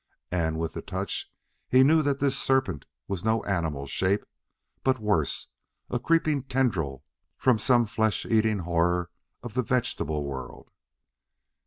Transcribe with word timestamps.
And 0.31 0.57
with 0.57 0.73
the 0.73 0.81
touch 0.81 1.31
he 1.69 1.83
knew 1.83 2.01
that 2.01 2.17
this 2.17 2.35
serpent 2.35 2.85
was 3.07 3.23
no 3.23 3.43
animal 3.43 3.85
shape, 3.85 4.25
but 4.83 4.97
worse 4.97 5.49
a 5.91 5.99
creeping 5.99 6.41
tendril 6.41 7.03
from 7.37 7.59
some 7.59 7.85
flesh 7.85 8.25
eating 8.25 8.61
horror 8.65 9.11
of 9.43 9.53
the 9.53 9.61
vegetable 9.61 10.23
world. 10.23 10.71